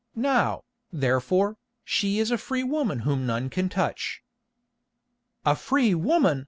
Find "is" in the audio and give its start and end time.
2.17-2.31